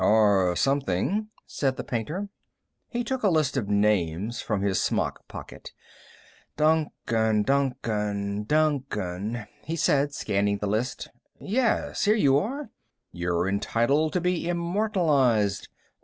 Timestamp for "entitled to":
13.47-14.21